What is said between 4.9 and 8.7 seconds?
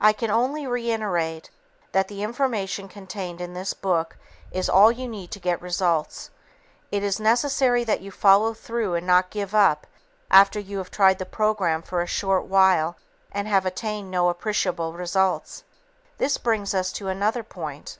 you need to get results. It is necessary that you follow